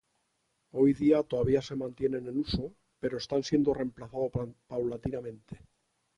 [0.71, 5.61] Hoy día todavía se mantienen en uso, pero están siendo reemplazando paulatinamente.